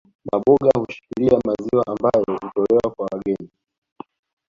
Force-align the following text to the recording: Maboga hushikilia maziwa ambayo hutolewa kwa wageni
Maboga 0.31 0.79
hushikilia 0.79 1.39
maziwa 1.45 1.87
ambayo 1.87 2.25
hutolewa 2.25 2.91
kwa 2.95 3.05
wageni 3.11 3.49